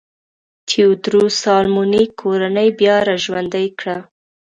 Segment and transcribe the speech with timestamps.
[0.67, 3.97] تیوودروس سالومونیک کورنۍ بیا را ژوندی کړه.